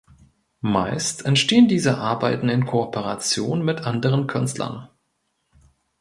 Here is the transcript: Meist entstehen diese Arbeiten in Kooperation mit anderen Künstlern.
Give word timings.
Meist 0.63 1.25
entstehen 1.27 1.67
diese 1.67 1.99
Arbeiten 1.99 2.49
in 2.49 2.65
Kooperation 2.65 3.63
mit 3.63 3.81
anderen 3.81 4.25
Künstlern. 4.25 4.89